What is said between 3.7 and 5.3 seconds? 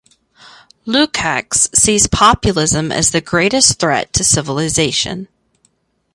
threat to civilization.